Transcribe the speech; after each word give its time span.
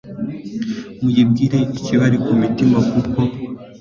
muyibwire 1.01 1.59
ikibari 1.75 2.17
ku 2.25 2.31
mutima, 2.41 2.77
kuko 2.91 3.19